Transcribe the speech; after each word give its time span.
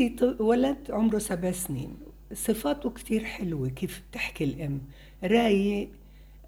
عندي 0.00 0.16
ولد 0.40 0.90
عمره 0.90 1.18
سبع 1.18 1.52
سنين. 1.52 1.96
صفاته 2.32 2.90
كتير 2.90 3.24
حلوة 3.24 3.68
كيف 3.68 4.02
بتحكي 4.10 4.44
الأم. 4.44 4.80
رايق 5.24 5.88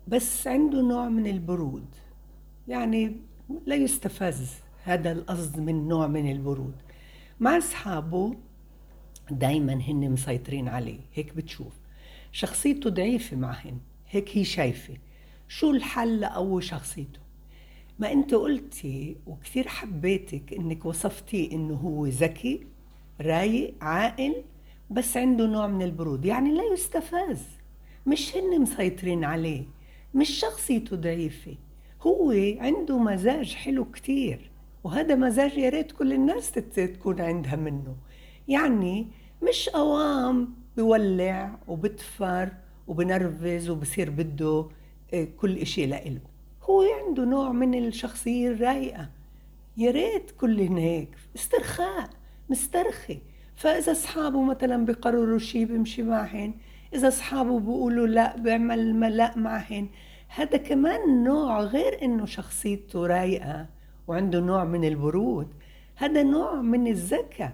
بس 0.09 0.47
عنده 0.47 0.83
نوع 0.83 1.09
من 1.09 1.27
البرود. 1.27 1.87
يعني 2.69 3.17
لا 3.67 3.75
يستفز 3.75 4.51
هذا 4.85 5.13
القصد 5.13 5.61
من 5.61 5.89
نوع 5.89 6.07
من 6.07 6.33
البرود. 6.33 6.75
مع 7.41 7.59
أصحابه 7.59 8.35
دايما 9.31 9.73
هن 9.73 10.11
مسيطرين 10.11 10.69
عليه 10.69 11.01
هيك 11.15 11.37
بتشوف. 11.37 11.73
شخصيته 12.33 12.91
ضعيفة 12.91 13.37
معهن 13.37 13.79
هيك 14.11 14.39
هي 14.39 14.45
شايفة. 14.45 14.97
شو 15.49 15.71
الحل 15.71 16.21
لقوي 16.21 16.63
شخصيته؟ 16.63 17.21
ما 17.99 18.13
أنت 18.13 18.35
قلتي 18.35 19.17
وكثير 19.27 19.69
حبيتك 19.69 20.53
إنك 20.53 20.87
وصفتيه 20.87 21.53
إنه 21.53 21.75
هو 21.75 22.07
ذكي. 22.07 22.67
رايق 23.21 23.75
عاقل 23.81 24.35
بس 24.91 25.17
عنده 25.17 25.47
نوع 25.47 25.67
من 25.67 25.83
البرود. 25.83 26.25
يعني 26.25 26.55
لا 26.55 26.63
يستفز 26.73 27.43
مش 28.07 28.37
هن 28.37 28.61
مسيطرين 28.61 29.25
عليه. 29.25 29.65
مش 30.15 30.29
شخصيته 30.29 30.97
ضعيفة. 30.97 31.55
هو 32.03 32.33
عنده 32.61 32.99
مزاج 32.99 33.55
حلو 33.55 33.85
كتير. 33.85 34.51
وهذا 34.85 35.15
مزاج 35.15 35.59
يا 35.59 35.69
ريت 35.69 35.93
كل 35.93 36.13
الناس 36.13 36.53
تكون 36.53 37.21
عندها 37.21 37.57
منه. 37.57 37.97
يعني 38.49 39.07
مش 39.49 39.69
قوام 39.69 40.55
بولع 40.77 41.59
وبتفر 41.69 42.53
وبنرفز 42.87 43.71
وبصير 43.71 44.11
بده 44.11 44.67
آه، 45.15 45.29
كل 45.37 45.57
إشي 45.59 45.87
لإله. 45.87 46.21
هو 46.63 46.83
عنده 46.83 47.25
نوع 47.25 47.53
من 47.53 47.75
الشخصية 47.75 48.49
الرايقة 48.51 49.09
يا 49.77 49.91
ريت 49.91 50.31
كلهن 50.31 50.79
هيك. 50.79 51.09
استرخاء. 51.37 52.11
مسترخي. 52.51 53.19
فإذا 53.57 53.93
أصحابه 53.93 54.43
مثلا 54.43 54.85
بقرروا 54.85 55.39
شيء 55.39 55.65
بيمشي 55.65 56.03
معهن 56.03 56.55
إذا 56.95 57.09
أصحابه 57.09 57.61
بيقولوا 57.61 58.07
لا 58.07 58.37
بيعمل 58.37 58.95
ما 58.95 59.11
لا 59.11 59.39
معهن. 59.39 59.89
هذا 60.29 60.57
كمان 60.59 61.25
نوع 61.25 61.61
غير 61.61 62.03
إنه 62.03 62.27
شخصيته 62.27 63.07
رايقة 63.07 63.67
وعنده 64.07 64.41
نوع 64.41 64.65
من 64.65 64.85
البرود. 64.85 65.49
هذا 65.97 66.23
نوع 66.23 66.55
من 66.55 66.87
الذكاء. 66.87 67.53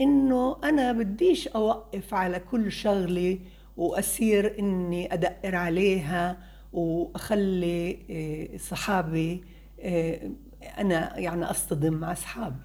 إنه 0.00 0.56
أنا 0.64 0.92
بديش 0.92 1.48
أوقف 1.48 2.14
على 2.14 2.38
كل 2.38 2.72
شغلة 2.72 3.38
وأصير 3.76 4.58
إني 4.58 5.14
أدقر 5.14 5.54
عليها 5.54 6.38
وأخلي 6.72 7.98
إيه، 8.10 8.58
صحابي 8.58 9.44
إيه، 9.78 10.30
أنا 10.78 11.18
يعني 11.18 11.44
أصطدم 11.44 11.94
مع 11.94 12.12
أصحابي. 12.12 12.56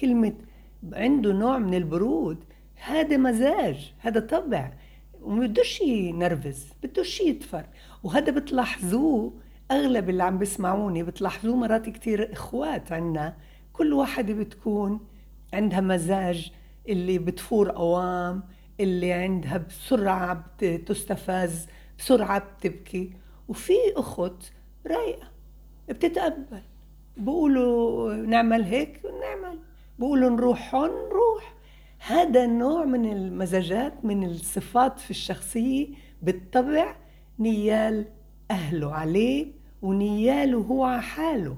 كلمة 0.00 0.34
عنده 0.92 1.32
نوع 1.32 1.58
من 1.58 1.74
البرود. 1.74 2.44
هذا 2.74 3.16
مزاج 3.16 3.92
هذا 3.98 4.20
طبع. 4.20 4.72
وما 5.22 5.46
بدوش 5.46 5.80
ينرفز 5.80 6.66
بدوش 6.82 7.20
يدفر. 7.20 7.66
وهذا 8.02 8.32
بتلاحظوه 8.32 9.32
أغلب 9.70 10.10
اللي 10.10 10.22
عم 10.22 10.38
بيسمعوني 10.38 11.02
بتلاحظوه 11.02 11.56
مرات 11.56 11.88
كتير 11.88 12.32
إخوات 12.32 12.92
عنا. 12.92 13.36
كل 13.72 13.92
واحدة 13.92 14.34
بتكون 14.34 15.00
عندها 15.52 15.80
مزاج 15.80 16.52
اللي 16.88 17.18
بتفور 17.18 17.70
قوام 17.70 18.42
اللي 18.80 19.12
عندها 19.12 19.56
بسرعة 19.58 20.34
بت- 20.34 20.88
تستفز 20.88 21.66
بسرعة 21.98 22.38
بتبكي. 22.38 23.12
وفي 23.48 23.72
أخت 23.96 24.52
رايقة 24.86 25.28
بتتقبل. 25.88 26.62
بقولوا 27.16 28.14
نعمل 28.14 28.62
هيك 28.64 29.00
نعمل. 29.20 29.58
بقولوا 29.98 30.30
نروح 30.30 30.74
هون 30.74 30.90
نروح. 30.90 31.54
هذا 31.98 32.46
نوع 32.46 32.84
من 32.84 33.12
المزاجات 33.12 34.04
من 34.04 34.24
الصفات 34.24 35.00
في 35.00 35.10
الشخصية 35.10 35.88
بالطبع 36.22 36.96
نيال 37.38 38.04
أهله 38.50 38.94
عليه 38.94 39.46
ونياله 39.82 40.58
هو 40.58 40.84
على 40.84 41.02
حاله. 41.02 41.56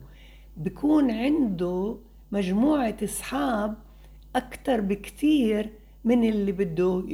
بكون 0.57 1.11
عنده 1.11 1.97
مجموعة 2.33 2.97
أصحاب 3.05 3.75
أكتر 4.37 4.81
بكتير 4.81 5.71
من 6.05 6.29
اللي 6.29 6.53
بده 6.53 7.05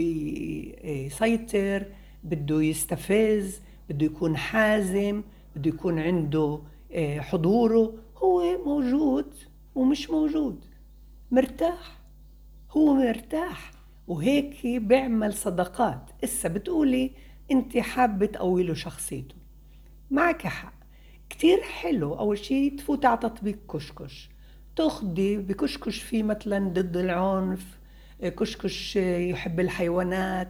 يسيطر 0.85 1.87
بده 2.25 2.63
يستفز 2.63 3.61
بده 3.91 4.07
يكون 4.07 4.37
حازم 4.37 5.23
بده 5.57 5.69
يكون 5.69 5.99
عنده 5.99 6.59
آه، 6.93 7.21
حضوره. 7.21 7.93
هو 8.17 8.59
موجود 8.67 9.35
ومش 9.75 10.11
موجود. 10.11 10.65
مرتاح 11.35 11.99
هو 12.71 12.95
مرتاح. 12.95 13.71
وهيك 14.07 14.67
بيعمل 14.67 15.35
صداقات. 15.35 16.11
إسا 16.25 16.49
بتقولي 16.49 17.11
أنت 17.51 17.79
حابة 17.79 18.27
تقوي 18.27 18.75
شخصيته. 18.75 19.35
معك 20.11 20.47
حق. 20.47 20.73
كتير 21.31 21.63
حلو 21.63 22.15
أول 22.15 22.39
شيء 22.39 22.79
تفوت 22.79 23.05
على 23.05 23.19
تطبيق 23.19 23.59
كشكش. 23.73 24.31
تاخدي 24.77 25.37
بكشكش 25.37 26.03
فيه 26.03 26.23
مثلا 26.23 26.69
ضد 26.69 26.97
العنف 26.97 27.79
كشكش 28.21 28.97
يحب 28.97 29.61
الحيوانات. 29.61 30.49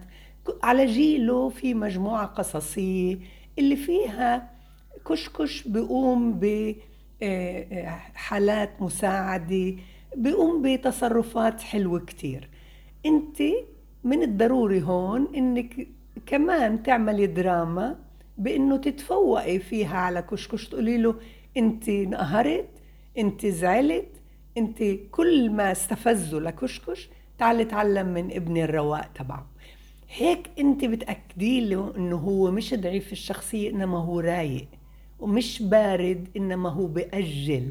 على 0.63 0.87
جيله 0.87 1.49
في 1.49 1.75
مجموعة 1.75 2.27
قصصية 2.27 3.19
اللي 3.59 3.77
فيها 3.77 4.51
كشكش 5.09 5.69
بيقوم 5.69 6.41
بحالات 7.23 8.83
مساعدة. 8.83 9.75
بيقوم 10.17 10.63
بتصرفات 10.63 11.61
حلوة 11.61 12.01
كتير. 12.01 12.49
انت 13.07 13.43
من 14.05 14.23
الضروري 14.23 14.83
هون 14.83 15.29
انك 15.37 15.89
كمان 16.27 16.83
تعملي 16.83 17.27
دراما 17.27 17.99
بإنه 18.39 18.77
تتفوقي 18.77 19.59
فيها 19.59 19.97
على 19.97 20.23
كشكش. 20.23 20.69
تقولي 20.69 20.99
له 20.99 21.15
انت 21.57 21.89
انقهرت 21.89 22.69
انت 23.19 23.47
زعلت 23.47 24.09
انت 24.59 24.83
كل 25.11 25.51
ما 25.51 25.73
استفزوا 25.73 26.41
لكشكش 26.41 27.09
تعالي 27.39 27.65
تعلم 27.65 28.07
من 28.07 28.33
ابني 28.33 28.65
الرواق 28.65 29.13
تبعه. 29.15 29.47
هيك 30.11 30.51
انت 30.59 30.85
بتأكدي 30.85 31.61
له 31.61 31.93
إنه 31.97 32.17
هو 32.17 32.51
مش 32.51 32.75
ضعيف 32.75 33.13
الشخصية 33.13 33.71
إنما 33.71 33.99
هو 33.99 34.21
رايق 34.21 34.67
ومش 35.21 35.63
بارد 35.63 36.29
إنما 36.37 36.69
هو 36.69 36.87
بأجل. 36.87 37.69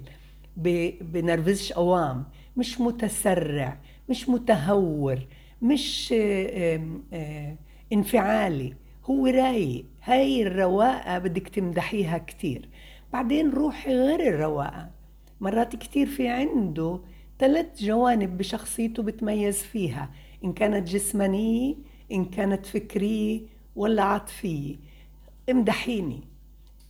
بنرفزش 0.57 1.73
قوام 1.73 2.25
مش 2.57 2.81
متسرع 2.81 3.77
مش 4.09 4.29
متهور 4.29 5.19
مش 5.61 6.13
آه، 6.17 6.81
آه، 7.13 7.55
انفعالي. 7.93 8.73
هو 9.05 9.27
رايق 9.27 9.85
هاي 10.03 10.41
الرواقة 10.41 11.17
بدك 11.19 11.47
تمدحيها 11.47 12.17
كتير. 12.17 12.69
بعدين 13.13 13.49
روحي 13.49 13.95
غير 13.95 14.19
الرواقة. 14.19 14.89
مرات 15.41 15.75
كتير 15.75 16.07
في 16.07 16.27
عنده 16.27 16.99
ثلاث 17.39 17.81
جوانب 17.83 18.37
بشخصيته 18.37 19.03
بتميز 19.03 19.57
فيها. 19.63 20.09
إن 20.43 20.53
كانت 20.53 20.87
جسمانية 20.89 21.75
إن 22.11 22.25
كانت 22.25 22.65
فكرية 22.65 23.41
ولا 23.75 24.03
عاطفية. 24.03 24.75
امدحيني. 25.49 26.21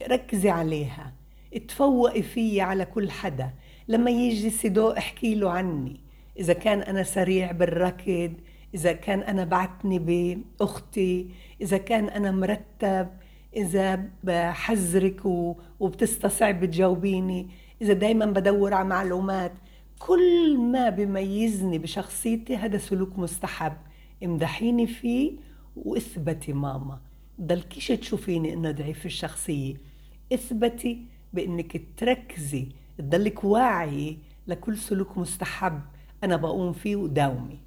ركزي 0.09 0.49
عليها. 0.49 1.13
تفوقي 1.59 2.21
فيي 2.21 2.61
على 2.61 2.85
كل 2.85 3.11
حدا. 3.11 3.49
لما 3.87 4.11
يجي 4.11 4.49
سيدو 4.49 4.89
احكي 4.89 5.35
له 5.35 5.51
عني 5.51 5.99
إذا 6.39 6.53
كان 6.53 6.79
أنا 6.79 7.03
سريع 7.03 7.51
بالركض 7.51 8.33
إذا 8.75 8.93
كان 8.93 9.19
أنا 9.19 9.45
بعتني 9.45 9.99
بأختي 10.59 11.29
إذا 11.61 11.77
كان 11.77 12.09
أنا 12.09 12.31
مرتب 12.31 13.07
إذا 13.55 14.03
بحذرك 14.23 15.25
وبتستصعب 15.79 16.65
تجاوبيني 16.65 17.47
إذا 17.81 17.93
دايما 17.93 18.25
بدور 18.25 18.73
على 18.73 18.87
معلومات. 18.87 19.51
كل 19.99 20.57
ما 20.57 20.89
بيميزني 20.89 21.77
بشخصيتي 21.77 22.55
هذا 22.55 22.77
سلوك 22.77 23.19
مستحب. 23.19 23.73
امدحيني 24.23 24.87
فيه 24.87 25.31
وإثبتي 25.75 26.53
ماما. 26.53 27.01
ضلكيش 27.41 27.87
تشوفيني 27.87 28.53
إنه 28.53 28.71
ضعيف 28.71 29.05
الشخصية. 29.05 29.75
إثبتي 30.33 31.05
بإنك 31.33 31.81
تركزي 31.97 32.67
تضلك 32.97 33.43
واعية 33.43 34.17
لكل 34.47 34.77
سلوك 34.77 35.17
مستحب. 35.17 35.81
أنا 36.23 36.35
بقوم 36.35 36.73
فيه 36.73 36.95
وداومي. 36.95 37.59